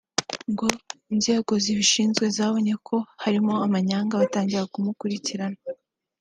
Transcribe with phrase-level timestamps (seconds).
[0.51, 0.67] ngo
[1.13, 5.59] inzego zibishinzwe zabonye ko harimo amanyanga batangira kumukurikirana